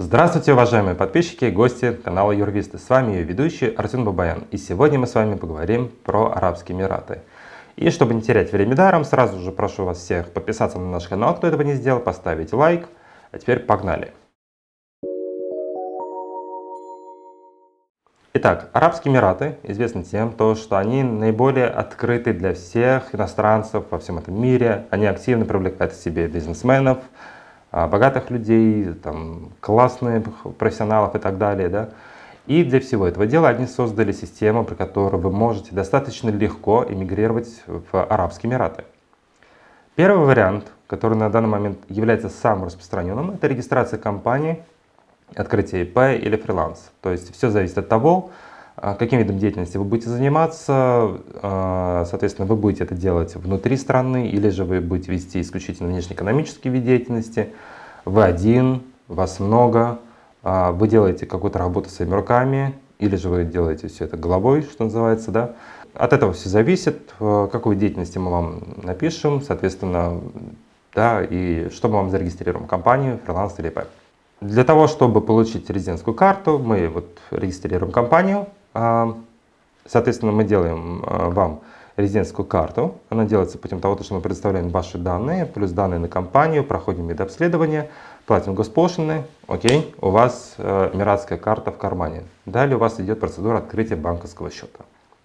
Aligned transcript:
Здравствуйте, 0.00 0.52
уважаемые 0.52 0.94
подписчики 0.94 1.46
и 1.46 1.50
гости 1.50 1.92
канала 1.92 2.30
Юрвисты. 2.30 2.78
С 2.78 2.88
вами 2.88 3.14
ее 3.14 3.24
ведущий 3.24 3.66
Артем 3.66 4.04
Бабаян. 4.04 4.44
И 4.52 4.56
сегодня 4.56 4.96
мы 4.96 5.08
с 5.08 5.14
вами 5.16 5.34
поговорим 5.34 5.90
про 6.04 6.30
Арабские 6.30 6.78
Эмираты. 6.78 7.22
И 7.74 7.90
чтобы 7.90 8.14
не 8.14 8.22
терять 8.22 8.52
время 8.52 8.76
даром, 8.76 9.02
сразу 9.04 9.40
же 9.40 9.50
прошу 9.50 9.84
вас 9.84 9.98
всех 9.98 10.30
подписаться 10.30 10.78
на 10.78 10.88
наш 10.88 11.08
канал, 11.08 11.34
кто 11.34 11.48
этого 11.48 11.62
не 11.62 11.74
сделал, 11.74 11.98
поставить 11.98 12.52
лайк. 12.52 12.86
А 13.32 13.38
теперь 13.40 13.58
погнали. 13.58 14.12
Итак, 18.34 18.70
Арабские 18.74 19.12
Эмираты 19.12 19.56
известны 19.64 20.04
тем, 20.04 20.30
то, 20.30 20.54
что 20.54 20.78
они 20.78 21.02
наиболее 21.02 21.66
открыты 21.66 22.32
для 22.32 22.54
всех 22.54 23.16
иностранцев 23.16 23.86
во 23.90 23.98
всем 23.98 24.18
этом 24.18 24.40
мире. 24.40 24.86
Они 24.90 25.06
активно 25.06 25.44
привлекают 25.44 25.92
к 25.92 25.96
себе 25.96 26.28
бизнесменов, 26.28 26.98
богатых 27.72 28.30
людей, 28.30 28.92
там, 28.94 29.50
классных 29.60 30.24
профессионалов 30.58 31.14
и 31.14 31.18
так 31.18 31.38
далее. 31.38 31.68
Да? 31.68 31.90
И 32.46 32.64
для 32.64 32.80
всего 32.80 33.06
этого 33.06 33.26
дела 33.26 33.48
они 33.48 33.66
создали 33.66 34.12
систему, 34.12 34.64
при 34.64 34.74
которой 34.74 35.20
вы 35.20 35.30
можете 35.30 35.74
достаточно 35.74 36.30
легко 36.30 36.84
эмигрировать 36.88 37.62
в 37.66 38.02
Арабские 38.02 38.50
Эмираты. 38.50 38.84
Первый 39.96 40.26
вариант, 40.26 40.66
который 40.86 41.18
на 41.18 41.28
данный 41.28 41.48
момент 41.48 41.78
является 41.88 42.28
самым 42.28 42.66
распространенным, 42.66 43.32
это 43.32 43.46
регистрация 43.46 43.98
компании– 43.98 44.62
открытие 45.34 45.82
ИП 45.82 45.98
или 46.20 46.36
фриланс. 46.36 46.90
То 47.02 47.10
есть 47.10 47.34
все 47.34 47.50
зависит 47.50 47.78
от 47.78 47.88
того, 47.88 48.30
а, 48.30 48.32
каким 48.98 49.18
видом 49.18 49.38
деятельности 49.38 49.76
вы 49.76 49.84
будете 49.84 50.10
заниматься. 50.10 51.18
А, 51.42 52.04
соответственно, 52.08 52.46
вы 52.46 52.56
будете 52.56 52.84
это 52.84 52.94
делать 52.94 53.34
внутри 53.34 53.76
страны 53.76 54.28
или 54.28 54.48
же 54.50 54.64
вы 54.64 54.80
будете 54.80 55.12
вести 55.12 55.40
исключительно 55.40 55.88
внешнеэкономический 55.88 56.70
вид 56.70 56.84
деятельности. 56.84 57.52
Вы 58.04 58.24
один, 58.24 58.82
вас 59.08 59.40
много, 59.40 59.98
а, 60.42 60.72
вы 60.72 60.88
делаете 60.88 61.26
какую-то 61.26 61.58
работу 61.58 61.88
своими 61.90 62.14
руками 62.14 62.74
или 62.98 63.16
же 63.16 63.28
вы 63.28 63.44
делаете 63.44 63.88
все 63.88 64.04
это 64.04 64.16
головой, 64.16 64.62
что 64.62 64.84
называется. 64.84 65.30
Да? 65.30 65.54
От 65.94 66.12
этого 66.12 66.32
все 66.32 66.48
зависит, 66.48 67.14
какую 67.18 67.76
деятельность 67.76 68.16
мы 68.16 68.30
вам 68.30 68.62
напишем, 68.82 69.42
соответственно, 69.42 70.20
да, 70.94 71.22
и 71.22 71.68
что 71.70 71.88
мы 71.88 71.94
вам 71.94 72.10
зарегистрируем, 72.10 72.66
компанию, 72.66 73.18
фриланс 73.24 73.58
или 73.58 73.68
ИП. 73.68 73.80
Для 74.40 74.64
того, 74.64 74.86
чтобы 74.86 75.20
получить 75.20 75.68
резидентскую 75.68 76.14
карту, 76.14 76.58
мы 76.58 76.88
вот 76.88 77.18
регистрируем 77.30 77.90
компанию. 77.90 78.46
А, 78.74 79.16
соответственно, 79.86 80.32
мы 80.32 80.44
делаем 80.44 81.02
а, 81.06 81.30
вам 81.30 81.60
резидентскую 81.96 82.46
карту. 82.46 82.94
Она 83.10 83.24
делается 83.24 83.58
путем 83.58 83.80
того, 83.80 83.98
что 84.02 84.14
мы 84.14 84.20
предоставляем 84.20 84.68
ваши 84.68 84.98
данные, 84.98 85.46
плюс 85.46 85.72
данные 85.72 85.98
на 85.98 86.08
компанию, 86.08 86.62
проходим 86.62 87.06
медобследование, 87.06 87.90
платим 88.24 88.54
госпошлины. 88.54 89.24
Окей, 89.48 89.92
у 90.00 90.10
вас 90.10 90.54
эмиратская 90.58 91.38
карта 91.38 91.72
в 91.72 91.78
кармане. 91.78 92.22
Далее 92.46 92.76
у 92.76 92.78
вас 92.78 93.00
идет 93.00 93.18
процедура 93.18 93.58
открытия 93.58 93.96
банковского 93.96 94.50
счета. 94.50 94.84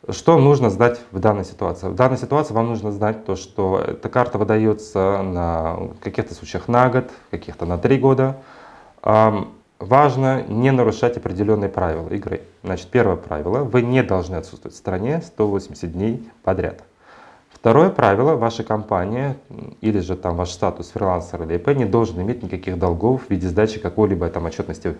Что 0.09 0.37
нужно 0.39 0.69
знать 0.69 0.99
в 1.11 1.19
данной 1.19 1.45
ситуации? 1.45 1.87
В 1.87 1.95
данной 1.95 2.17
ситуации 2.17 2.53
вам 2.53 2.67
нужно 2.67 2.91
знать 2.91 3.23
то, 3.23 3.35
что 3.35 3.79
эта 3.79 4.09
карта 4.09 4.37
выдается 4.37 5.21
на 5.21 5.77
каких-то 6.01 6.33
случаях 6.33 6.67
на 6.67 6.89
год, 6.89 7.11
каких-то 7.29 7.65
на 7.65 7.77
три 7.77 7.97
года 7.99 8.37
важно 9.79 10.43
не 10.43 10.71
нарушать 10.71 11.17
определенные 11.17 11.69
правила 11.69 12.07
игры. 12.09 12.41
Значит, 12.63 12.87
первое 12.87 13.15
правило, 13.15 13.63
вы 13.63 13.81
не 13.81 14.03
должны 14.03 14.35
отсутствовать 14.35 14.75
в 14.75 14.79
стране 14.79 15.21
180 15.21 15.91
дней 15.91 16.29
подряд. 16.43 16.83
Второе 17.51 17.89
правило, 17.89 18.35
ваша 18.35 18.63
компания 18.63 19.37
или 19.79 19.99
же 19.99 20.17
там 20.17 20.35
ваш 20.35 20.51
статус 20.51 20.91
фрилансера 20.91 21.45
или 21.45 21.55
ИП 21.55 21.69
не 21.69 21.85
должен 21.85 22.21
иметь 22.21 22.43
никаких 22.43 22.77
долгов 22.77 23.23
в 23.27 23.29
виде 23.29 23.47
сдачи 23.47 23.79
какой-либо 23.79 24.29
там 24.29 24.45
отчетности 24.45 24.97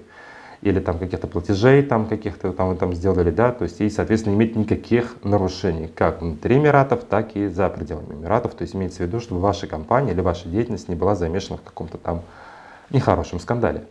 или 0.61 0.79
там 0.79 0.97
каких-то 0.97 1.27
платежей 1.27 1.83
там 1.83 2.05
каких-то 2.05 2.53
там 2.53 2.69
вы 2.69 2.75
там 2.77 2.93
сделали, 2.93 3.31
да, 3.31 3.51
то 3.51 3.65
есть 3.65 3.81
и, 3.81 3.89
соответственно, 3.89 4.35
иметь 4.35 4.55
никаких 4.55 5.17
нарушений 5.23 5.87
как 5.87 6.21
внутри 6.21 6.55
Эмиратов, 6.55 7.03
так 7.03 7.35
и 7.35 7.47
за 7.47 7.67
пределами 7.67 8.13
Эмиратов, 8.13 8.53
то 8.53 8.61
есть 8.61 8.73
имеется 8.75 9.03
в 9.03 9.07
виду, 9.07 9.19
чтобы 9.19 9.41
ваша 9.41 9.67
компания 9.67 10.13
или 10.13 10.21
ваша 10.21 10.47
деятельность 10.47 10.87
не 10.87 10.95
была 10.95 11.15
замешана 11.15 11.57
в 11.57 11.63
каком-то 11.63 11.97
там 11.97 12.21
нехорошем 12.91 13.41
скандале. 13.41 13.83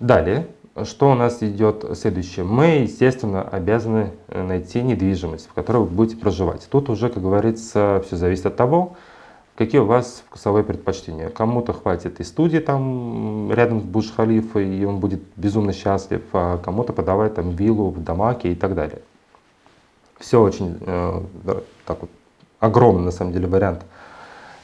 Далее, 0.00 0.46
что 0.84 1.10
у 1.10 1.14
нас 1.14 1.42
идет 1.42 1.84
следующее? 1.94 2.44
Мы, 2.44 2.78
естественно, 2.84 3.42
обязаны 3.42 4.12
э, 4.28 4.42
найти 4.42 4.82
недвижимость, 4.82 5.46
в 5.46 5.52
которой 5.52 5.78
вы 5.78 5.86
будете 5.86 6.16
проживать. 6.16 6.66
Тут 6.70 6.88
уже, 6.88 7.10
как 7.10 7.22
говорится, 7.22 8.02
все 8.06 8.16
зависит 8.16 8.46
от 8.46 8.56
того, 8.56 8.96
какие 9.56 9.82
у 9.82 9.84
вас 9.84 10.24
вкусовые 10.26 10.64
предпочтения. 10.64 11.28
Кому-то 11.28 11.74
хватит 11.74 12.18
и 12.18 12.24
студии 12.24 12.60
там 12.60 13.52
рядом 13.52 13.82
с 13.82 13.84
Буш-Халифой, 13.84 14.78
и 14.78 14.84
он 14.86 15.00
будет 15.00 15.20
безумно 15.36 15.74
счастлив, 15.74 16.22
а 16.32 16.56
кому-то 16.56 16.94
подавать 16.94 17.34
там 17.34 17.50
виллу 17.50 17.90
в 17.90 18.02
Дамаке 18.02 18.52
и 18.52 18.54
так 18.54 18.74
далее. 18.74 19.02
Все 20.18 20.40
очень 20.40 20.78
э, 20.80 21.22
так 21.84 22.00
вот, 22.00 22.10
огромный 22.58 23.04
на 23.04 23.10
самом 23.10 23.34
деле 23.34 23.48
вариант 23.48 23.84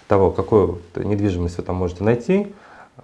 того, 0.09 0.31
какую 0.31 0.81
недвижимость 0.95 1.59
вы 1.59 1.63
там 1.63 1.77
можете 1.77 2.05
найти. 2.05 2.55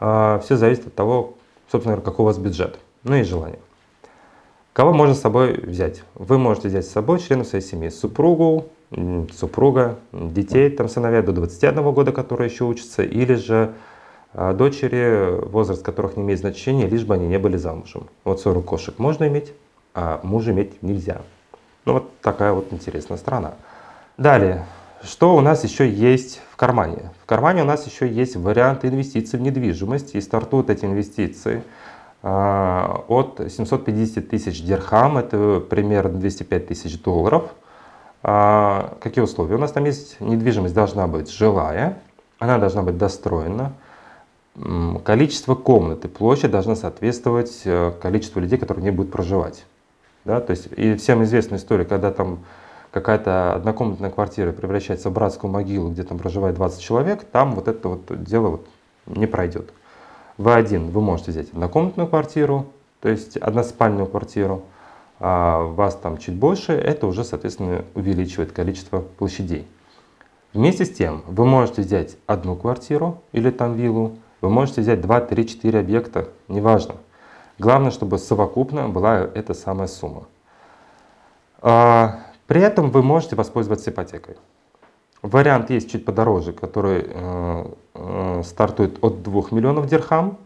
Э, 0.00 0.41
все 0.43 0.56
зависит 0.56 0.87
от 0.87 0.94
того, 0.94 1.34
собственно 1.72 1.97
говоря, 1.97 2.05
какой 2.05 2.25
у 2.25 2.27
вас 2.27 2.38
бюджет, 2.38 2.78
ну 3.03 3.16
и 3.16 3.22
желание. 3.22 3.59
Кого 4.75 4.93
можно 4.93 5.15
с 5.15 5.21
собой 5.21 5.55
взять? 5.55 6.03
Вы 6.15 6.38
можете 6.38 6.69
взять 6.69 6.87
с 6.87 6.91
собой 6.91 7.19
членов 7.19 7.47
своей 7.47 7.65
семьи, 7.65 7.88
супругу, 7.88 8.66
супруга, 9.34 9.99
детей, 10.12 10.71
там 10.71 10.88
сыновья 10.88 11.22
до 11.22 11.32
21 11.32 11.93
года, 11.93 12.12
которые 12.12 12.50
еще 12.50 12.65
учатся, 12.65 13.03
или 13.03 13.34
же 13.34 13.72
а, 14.34 14.53
дочери, 14.53 15.41
возраст 15.47 15.82
которых 15.82 16.16
не 16.16 16.22
имеет 16.22 16.41
значения, 16.41 16.87
лишь 16.87 17.05
бы 17.05 17.15
они 17.15 17.27
не 17.27 17.38
были 17.38 17.56
замужем. 17.56 18.09
Вот 18.25 18.41
40 18.41 18.65
кошек 18.65 18.99
можно 18.99 19.27
иметь, 19.28 19.53
а 19.94 20.21
мужа 20.22 20.53
иметь 20.53 20.82
нельзя. 20.82 21.22
Ну 21.87 21.94
вот 21.94 22.11
такая 22.21 22.53
вот 22.53 22.66
интересная 22.71 23.16
страна. 23.16 23.55
Далее, 24.19 24.66
что 25.04 25.34
у 25.34 25.40
нас 25.40 25.64
еще 25.64 25.88
есть 25.88 26.40
в 26.50 26.56
кармане? 26.56 27.10
В 27.22 27.26
кармане 27.26 27.62
у 27.62 27.64
нас 27.64 27.86
еще 27.86 28.08
есть 28.08 28.36
варианты 28.36 28.88
инвестиций 28.88 29.38
в 29.38 29.42
недвижимость. 29.42 30.14
И 30.14 30.20
стартуют 30.20 30.70
эти 30.70 30.84
инвестиции 30.84 31.62
а, 32.22 33.04
от 33.08 33.40
750 33.48 34.28
тысяч 34.28 34.62
дирхам, 34.62 35.18
это 35.18 35.60
примерно 35.60 36.18
205 36.18 36.68
тысяч 36.68 37.00
долларов. 37.02 37.50
А, 38.22 38.96
какие 39.00 39.24
условия? 39.24 39.56
У 39.56 39.58
нас 39.58 39.72
там 39.72 39.84
есть 39.84 40.20
недвижимость 40.20 40.74
должна 40.74 41.08
быть 41.08 41.30
жилая, 41.30 41.98
она 42.38 42.58
должна 42.58 42.82
быть 42.82 42.96
достроена, 42.96 43.72
количество 45.04 45.54
комнат 45.54 46.04
и 46.04 46.08
площадь 46.08 46.50
должна 46.50 46.76
соответствовать 46.76 47.62
э, 47.64 47.92
количеству 48.02 48.40
людей, 48.40 48.58
которые 48.58 48.84
не 48.84 48.90
будут 48.90 49.10
проживать. 49.10 49.64
Да? 50.24 50.40
То 50.40 50.50
есть, 50.50 50.69
и 50.76 50.94
всем 50.96 51.24
известна 51.24 51.56
история, 51.56 51.84
когда 51.84 52.12
там 52.12 52.40
какая-то 52.92 53.54
однокомнатная 53.54 54.10
квартира 54.10 54.53
превращается 54.53 55.10
в 55.10 55.12
братскую 55.12 55.50
могилу, 55.50 55.91
где 55.91 56.04
там 56.04 56.19
проживает 56.19 56.54
20 56.54 56.80
человек, 56.80 57.25
там 57.25 57.53
вот 57.53 57.66
это 57.66 57.88
вот 57.88 58.22
дело 58.22 58.48
вот 58.48 58.66
не 59.06 59.26
пройдет. 59.26 59.72
Вы 60.38 60.54
один, 60.54 60.91
вы 60.91 61.00
можете 61.00 61.32
взять 61.32 61.50
однокомнатную 61.50 62.08
квартиру, 62.08 62.66
то 63.00 63.08
есть 63.08 63.36
односпальную 63.36 64.06
квартиру, 64.06 64.62
а 65.19 65.62
вас 65.62 65.97
там 65.97 66.19
чуть 66.19 66.34
больше, 66.34 66.72
это 66.72 67.06
уже, 67.06 67.25
соответственно, 67.25 67.84
увеличивает 67.94 68.52
количество 68.52 69.00
площадей. 69.00 69.66
Вместе 70.52 70.84
с 70.84 70.92
тем, 70.92 71.22
вы 71.26 71.47
можете 71.47 71.82
взять 71.82 72.16
одну 72.26 72.56
квартиру 72.56 73.22
или 73.32 73.50
там 73.50 73.75
виллу, 73.75 74.19
вы 74.42 74.50
можете 74.50 74.82
взять 74.82 75.00
2, 75.00 75.20
3, 75.20 75.47
4 75.47 75.78
объекта, 75.78 76.28
неважно. 76.48 76.97
Главное, 77.58 77.91
чтобы 77.91 78.19
совокупно 78.19 78.88
была 78.88 79.20
эта 79.20 79.54
самая 79.54 79.88
сумма. 79.88 80.25
При 82.52 82.60
этом 82.60 82.90
вы 82.90 83.02
можете 83.02 83.34
воспользоваться 83.34 83.88
ипотекой. 83.88 84.36
Вариант 85.22 85.70
есть 85.70 85.90
чуть 85.90 86.04
подороже, 86.04 86.52
который 86.52 87.02
э, 87.08 87.66
э, 87.94 88.42
стартует 88.44 89.02
от 89.02 89.22
2 89.22 89.44
миллионов 89.52 89.86
дирхам. 89.86 90.36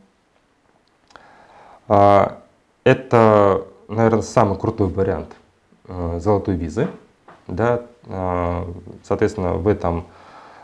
Э, 1.88 2.28
это, 2.84 3.64
наверное, 3.88 4.22
самый 4.22 4.56
крутой 4.56 4.86
вариант 4.86 5.34
э, 5.88 6.20
золотой 6.22 6.54
визы. 6.54 6.86
Да? 7.48 7.82
Э, 8.04 8.62
соответственно, 9.02 9.54
вы 9.54 9.74
там 9.74 10.06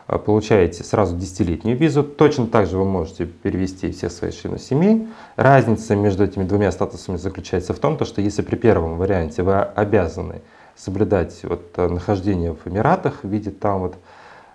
э, 0.07 0.17
получаете 0.19 0.85
сразу 0.85 1.17
10-летнюю 1.17 1.75
визу. 1.75 2.05
Точно 2.05 2.47
так 2.47 2.67
же 2.67 2.77
вы 2.77 2.85
можете 2.85 3.25
перевести 3.25 3.91
все 3.91 4.09
свои 4.09 4.31
члены 4.31 4.59
семьи. 4.59 5.09
Разница 5.35 5.93
между 5.97 6.23
этими 6.23 6.45
двумя 6.45 6.71
статусами 6.71 7.17
заключается 7.17 7.73
в 7.73 7.79
том, 7.79 7.99
что 8.05 8.21
если 8.21 8.43
при 8.43 8.55
первом 8.55 8.97
варианте 8.97 9.43
вы 9.43 9.55
обязаны 9.59 10.41
соблюдать 10.75 11.39
вот 11.43 11.63
э, 11.77 11.87
нахождение 11.87 12.53
в 12.53 12.67
Эмиратах 12.67 13.23
в 13.23 13.27
виде 13.27 13.51
там 13.51 13.81
вот 13.81 13.95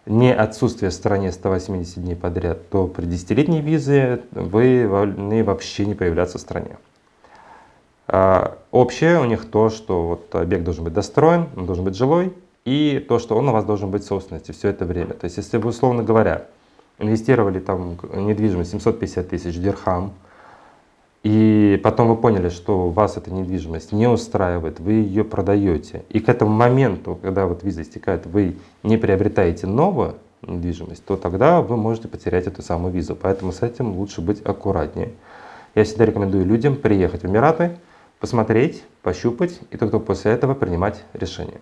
не 0.06 0.34
отсутствие 0.34 0.90
в 0.90 0.94
стране 0.94 1.32
180 1.32 2.02
дней 2.02 2.16
подряд, 2.16 2.68
то 2.70 2.86
при 2.86 3.06
10-летней 3.06 3.60
визе 3.60 4.22
вы 4.30 4.88
должны 4.88 5.44
вообще 5.44 5.84
не 5.86 5.94
появляться 5.94 6.38
в 6.38 6.40
стране. 6.40 6.78
А 8.06 8.56
общее 8.70 9.20
у 9.20 9.26
них 9.26 9.44
то, 9.50 9.68
что 9.68 10.08
вот 10.08 10.34
объект 10.34 10.64
должен 10.64 10.84
быть 10.84 10.94
достроен, 10.94 11.48
он 11.56 11.66
должен 11.66 11.84
быть 11.84 11.94
жилой, 11.94 12.32
и 12.64 13.04
то, 13.06 13.18
что 13.18 13.36
он 13.36 13.48
у 13.48 13.52
вас 13.52 13.64
должен 13.64 13.90
быть 13.90 14.02
в 14.02 14.06
собственности 14.06 14.52
все 14.52 14.68
это 14.68 14.86
время. 14.86 15.14
То 15.14 15.24
есть, 15.24 15.36
если 15.36 15.58
вы, 15.58 15.70
условно 15.70 16.02
говоря, 16.02 16.46
инвестировали 16.98 17.60
там 17.60 17.98
недвижимость 18.12 18.70
750 18.70 19.28
тысяч 19.28 19.58
дирхам, 19.58 20.14
и 21.22 21.80
потом 21.82 22.08
вы 22.08 22.16
поняли, 22.16 22.48
что 22.48 22.90
вас 22.90 23.16
эта 23.16 23.32
недвижимость 23.32 23.92
не 23.92 24.06
устраивает, 24.06 24.78
вы 24.78 24.92
ее 24.92 25.24
продаете, 25.24 26.04
и 26.08 26.20
к 26.20 26.28
этому 26.28 26.52
моменту, 26.52 27.18
когда 27.20 27.46
вот 27.46 27.64
виза 27.64 27.82
истекает, 27.82 28.26
вы 28.26 28.56
не 28.82 28.96
приобретаете 28.96 29.66
новую 29.66 30.14
недвижимость, 30.42 31.04
то 31.04 31.16
тогда 31.16 31.60
вы 31.60 31.76
можете 31.76 32.08
потерять 32.08 32.46
эту 32.46 32.62
самую 32.62 32.92
визу. 32.92 33.16
Поэтому 33.16 33.52
с 33.52 33.62
этим 33.62 33.96
лучше 33.96 34.20
быть 34.20 34.40
аккуратнее. 34.44 35.10
Я 35.74 35.84
всегда 35.84 36.06
рекомендую 36.06 36.46
людям 36.46 36.76
приехать 36.76 37.22
в 37.22 37.26
Эмираты, 37.26 37.76
посмотреть, 38.20 38.84
пощупать 39.02 39.60
и 39.70 39.76
только 39.76 39.98
после 39.98 40.32
этого 40.32 40.54
принимать 40.54 41.04
решение. 41.12 41.60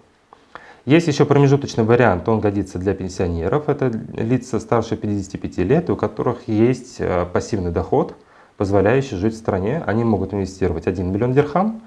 Есть 0.85 1.09
еще 1.09 1.25
промежуточный 1.25 1.83
вариант, 1.83 2.29
он 2.29 2.41
годится 2.41 2.79
для 2.79 2.95
пенсионеров. 2.95 3.69
Это 3.69 3.89
лица 3.89 4.61
старше 4.61 4.97
55 4.97 5.59
лет, 5.59 5.91
у 5.91 5.97
которых 5.97 6.47
есть 6.47 6.97
э, 7.01 7.27
пассивный 7.33 7.73
доход, 7.73 8.15
позволяющий 8.57 9.17
жить 9.17 9.35
в 9.35 9.39
стране. 9.39 9.83
Они 9.87 10.05
могут 10.05 10.35
инвестировать 10.35 10.87
1 10.87 11.13
миллион 11.13 11.33
дирхам, 11.33 11.83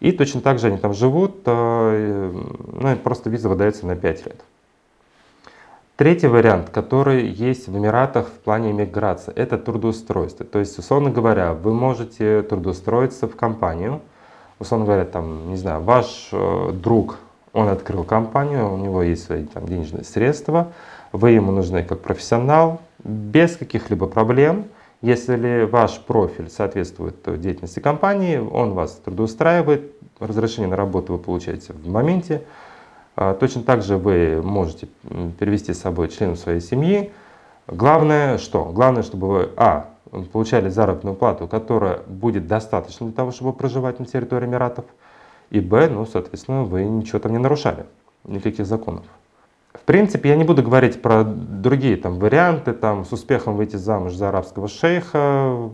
и 0.00 0.12
точно 0.12 0.40
так 0.40 0.58
же 0.58 0.68
они 0.68 0.78
там 0.78 0.94
живут, 0.94 1.42
э, 1.46 2.32
ну, 2.72 2.96
просто 2.96 3.30
виза 3.30 3.48
выдается 3.48 3.86
на 3.86 3.96
5 3.96 4.26
лет. 4.26 4.40
Третий 5.96 6.28
вариант, 6.28 6.70
который 6.70 7.26
есть 7.26 7.68
в 7.68 7.76
Эмиратах 7.76 8.28
в 8.28 8.38
плане 8.38 8.72
миграции, 8.72 9.34
это 9.34 9.58
трудоустройство. 9.58 10.46
То 10.46 10.58
есть, 10.58 10.78
условно 10.78 11.10
говоря, 11.10 11.52
вы 11.52 11.74
можете 11.74 12.40
трудоустроиться 12.40 13.28
в 13.28 13.36
компанию, 13.36 14.00
условно 14.58 14.86
говоря, 14.86 15.04
там, 15.04 15.50
не 15.50 15.56
знаю, 15.56 15.82
ваш 15.82 16.30
э, 16.32 16.70
друг 16.72 17.18
он 17.52 17.68
открыл 17.68 18.04
компанию, 18.04 18.72
у 18.72 18.76
него 18.76 19.02
есть 19.02 19.24
свои 19.24 19.44
там, 19.44 19.66
денежные 19.66 20.04
средства, 20.04 20.72
вы 21.12 21.32
ему 21.32 21.52
нужны 21.52 21.82
как 21.82 22.00
профессионал, 22.00 22.80
без 23.04 23.56
каких-либо 23.56 24.06
проблем. 24.06 24.66
Если 25.02 25.64
ваш 25.64 25.98
профиль 26.00 26.50
соответствует 26.50 27.16
деятельности 27.40 27.80
компании, 27.80 28.36
он 28.36 28.74
вас 28.74 29.00
трудоустраивает, 29.04 29.94
разрешение 30.18 30.68
на 30.68 30.76
работу 30.76 31.14
вы 31.14 31.18
получаете 31.18 31.72
в 31.72 31.88
моменте. 31.88 32.44
А, 33.16 33.34
точно 33.34 33.62
так 33.62 33.82
же 33.82 33.96
вы 33.96 34.42
можете 34.42 34.88
перевести 35.38 35.72
с 35.72 35.80
собой 35.80 36.08
членов 36.08 36.38
своей 36.38 36.60
семьи. 36.60 37.12
Главное 37.66 38.36
что? 38.36 38.64
Главное, 38.66 39.02
чтобы 39.02 39.28
вы, 39.28 39.50
а, 39.56 39.86
получали 40.32 40.68
заработную 40.68 41.16
плату, 41.16 41.48
которая 41.48 42.00
будет 42.06 42.46
достаточно 42.46 43.06
для 43.06 43.14
того, 43.14 43.30
чтобы 43.30 43.52
проживать 43.52 43.98
на 44.00 44.06
территории 44.06 44.46
Эмиратов– 44.46 44.84
и 45.50 45.60
Б, 45.60 45.88
ну, 45.88 46.06
соответственно, 46.06 46.62
вы 46.62 46.84
ничего 46.84 47.18
там 47.18 47.32
не 47.32 47.38
нарушали, 47.38 47.84
никаких 48.24 48.66
законов. 48.66 49.04
В 49.72 49.80
принципе, 49.80 50.30
я 50.30 50.36
не 50.36 50.44
буду 50.44 50.62
говорить 50.62 51.00
про 51.00 51.22
другие 51.24 51.96
там 51.96 52.18
варианты, 52.18 52.72
там 52.72 53.04
с 53.04 53.12
успехом 53.12 53.56
выйти 53.56 53.76
замуж 53.76 54.14
за 54.14 54.28
арабского 54.28 54.68
шейха, 54.68 55.70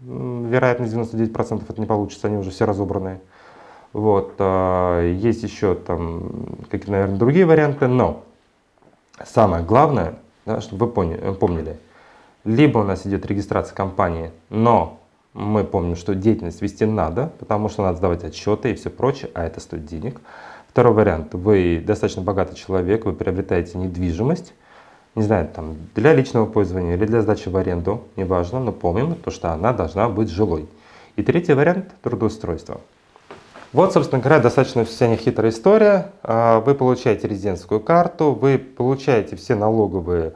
вероятность 0.00 0.94
99% 0.94 1.62
это 1.68 1.80
не 1.80 1.86
получится, 1.86 2.28
они 2.28 2.36
уже 2.36 2.50
все 2.50 2.66
разобранные. 2.66 3.20
Вот, 3.94 4.34
а, 4.38 5.02
есть 5.02 5.42
еще 5.42 5.74
там 5.74 6.58
какие-то, 6.70 6.90
наверное, 6.90 7.16
другие 7.16 7.46
варианты, 7.46 7.88
но 7.88 8.22
самое 9.24 9.64
главное, 9.64 10.16
да, 10.44 10.60
чтобы 10.60 10.86
вы 10.86 10.92
поняли, 10.92 11.32
помнили, 11.32 11.78
либо 12.44 12.78
у 12.78 12.84
нас 12.84 13.06
идет 13.06 13.24
регистрация 13.26 13.74
компании, 13.74 14.30
но 14.50 14.98
мы 15.32 15.64
помним, 15.64 15.96
что 15.96 16.14
деятельность 16.14 16.60
вести 16.60 16.84
надо, 16.84 17.32
потому 17.38 17.68
что 17.68 17.82
надо 17.82 17.96
сдавать 17.96 18.24
отчеты 18.24 18.72
и 18.72 18.74
все 18.74 18.90
прочее, 18.90 19.30
а 19.34 19.44
это 19.44 19.60
стоит 19.60 19.86
денег. 19.86 20.20
Второй 20.78 20.94
вариант. 20.94 21.34
Вы 21.34 21.82
достаточно 21.84 22.22
богатый 22.22 22.54
человек, 22.54 23.04
вы 23.04 23.12
приобретаете 23.12 23.78
недвижимость, 23.78 24.54
не 25.16 25.24
знаю, 25.24 25.48
там, 25.52 25.74
для 25.96 26.14
личного 26.14 26.46
пользования 26.46 26.94
или 26.94 27.04
для 27.04 27.20
сдачи 27.20 27.48
в 27.48 27.56
аренду, 27.56 28.04
неважно, 28.14 28.60
но 28.60 28.70
помним, 28.70 29.16
то, 29.16 29.32
что 29.32 29.50
она 29.50 29.72
должна 29.72 30.08
быть 30.08 30.30
жилой. 30.30 30.68
И 31.16 31.24
третий 31.24 31.54
вариант– 31.54 31.86
трудоустройство. 32.02 32.80
Вот, 33.72 33.92
собственно 33.92 34.22
говоря, 34.22 34.38
достаточно 34.38 34.84
вся 34.84 35.08
нехитрая 35.08 35.50
история. 35.50 36.12
А, 36.22 36.60
вы 36.60 36.76
получаете 36.76 37.26
резидентскую 37.26 37.80
карту, 37.80 38.30
вы 38.30 38.56
получаете 38.56 39.34
все 39.34 39.56
налоговые 39.56 40.34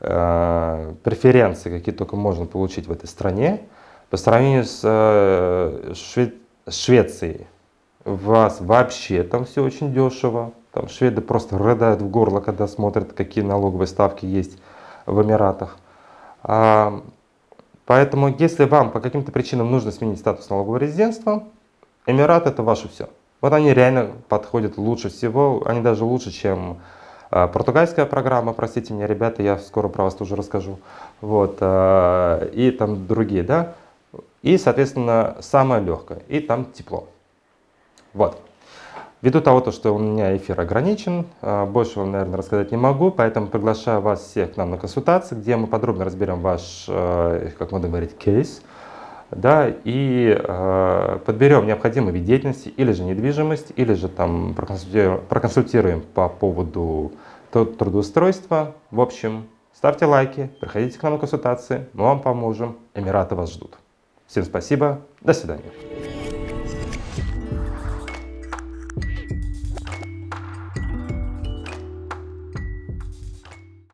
э, 0.00 0.94
преференции, 1.02 1.68
какие 1.68 1.94
только 1.94 2.16
можно 2.16 2.46
получить 2.46 2.86
в 2.86 2.92
этой 2.92 3.08
стране. 3.08 3.60
По 4.08 4.16
сравнению 4.16 4.64
с 4.64 4.80
э, 4.82 5.92
Шве 5.94 6.32
Швецией, 6.66 7.46
вас 8.04 8.60
вообще 8.60 9.22
там 9.22 9.44
все 9.44 9.62
очень 9.62 9.92
дешево. 9.92 10.52
Там 10.72 10.88
шведы 10.88 11.20
просто 11.20 11.58
рыдают 11.58 12.00
в 12.00 12.10
горло, 12.10 12.40
когда 12.40 12.66
смотрят, 12.66 13.12
какие 13.12 13.44
налоговые 13.44 13.86
ставки 13.86 14.24
есть 14.24 14.58
в 15.04 15.22
Эмиратах. 15.22 15.76
А, 16.42 17.02
поэтому, 17.84 18.34
если 18.38 18.64
вам 18.64 18.90
по 18.90 19.00
каким-то 19.00 19.32
причинам 19.32 19.70
нужно 19.70 19.90
сменить 19.92 20.18
статус 20.18 20.48
налогового 20.48 20.78
резидентства, 20.78 21.44
Эмират 22.06 22.46
это 22.46 22.62
ваше 22.62 22.88
все. 22.88 23.08
Вот 23.40 23.52
они 23.52 23.74
реально 23.74 24.12
подходят 24.28 24.78
лучше 24.78 25.10
всего, 25.10 25.62
они 25.66 25.82
даже 25.82 26.04
лучше, 26.04 26.30
чем 26.30 26.78
а, 27.30 27.48
португальская 27.48 28.06
программа, 28.06 28.52
простите 28.54 28.94
меня, 28.94 29.06
ребята, 29.06 29.42
я 29.42 29.58
скоро 29.58 29.88
про 29.88 30.04
вас 30.04 30.14
тоже 30.14 30.36
расскажу. 30.36 30.78
Вот, 31.20 31.58
а, 31.60 32.46
и 32.46 32.70
там 32.70 33.06
другие, 33.06 33.42
да. 33.42 33.74
И, 34.42 34.58
соответственно, 34.58 35.36
самое 35.40 35.82
легкое. 35.82 36.22
И 36.28 36.40
там 36.40 36.66
тепло. 36.72 37.08
Вот. 38.14 38.40
Ввиду 39.22 39.40
того, 39.40 39.70
что 39.70 39.94
у 39.94 39.98
меня 39.98 40.36
эфир 40.36 40.60
ограничен, 40.60 41.26
а, 41.40 41.64
больше 41.64 42.00
вам, 42.00 42.10
наверное, 42.10 42.38
рассказать 42.38 42.72
не 42.72 42.76
могу, 42.76 43.12
поэтому 43.12 43.46
приглашаю 43.46 44.00
вас 44.00 44.20
всех 44.20 44.54
к 44.54 44.56
нам 44.56 44.72
на 44.72 44.78
консультации, 44.78 45.36
где 45.36 45.56
мы 45.56 45.68
подробно 45.68 46.04
разберем 46.04 46.40
ваш, 46.40 46.86
а, 46.88 47.50
как 47.56 47.70
можно 47.70 47.88
говорить, 47.88 48.18
кейс, 48.18 48.62
да, 49.34 49.72
и 49.84 50.36
э, 50.38 51.18
подберем 51.24 51.66
необходимые 51.66 52.12
вид 52.12 52.24
деятельности, 52.24 52.68
или 52.68 52.92
же 52.92 53.02
недвижимость, 53.02 53.72
или 53.76 53.94
же 53.94 54.08
там 54.08 54.54
проконсультируем, 54.54 55.20
проконсультируем 55.28 56.02
по 56.02 56.28
поводу 56.28 57.12
трудоустройства. 57.50 58.74
В 58.90 59.00
общем, 59.00 59.46
ставьте 59.72 60.04
лайки, 60.04 60.50
приходите 60.60 60.98
к 60.98 61.02
нам 61.02 61.14
на 61.14 61.18
консультации, 61.18 61.86
мы 61.94 62.04
вам 62.04 62.20
поможем, 62.20 62.76
Эмираты 62.94 63.34
вас 63.34 63.52
ждут. 63.52 63.78
Всем 64.26 64.44
спасибо, 64.44 65.00
до 65.22 65.32
свидания. 65.32 66.21